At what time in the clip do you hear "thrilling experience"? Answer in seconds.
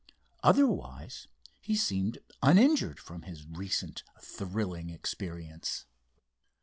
4.19-5.85